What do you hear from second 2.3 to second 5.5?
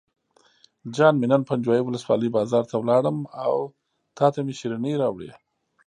بازار ته لاړم او تاته مې شیرینۍ راوړې.